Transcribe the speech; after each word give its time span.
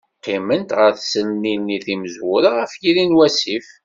Qqiment 0.17 0.75
ɣer 0.77 0.91
tselnin-nni 0.95 1.77
timezwura, 1.85 2.49
ɣef 2.59 2.73
yiri 2.81 3.03
n 3.05 3.15
wasif. 3.17 3.67